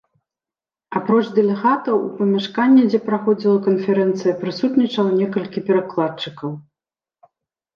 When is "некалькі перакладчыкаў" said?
5.21-6.51